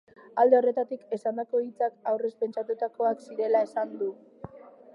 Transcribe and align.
Alde 0.43 0.55
horretatik, 0.59 1.03
esandako 1.17 1.61
hitzak 1.65 1.99
aurrez 2.13 2.33
pentsatutakoak 2.39 3.21
zirela 3.27 3.65
esan 3.69 3.93
du. 4.01 4.09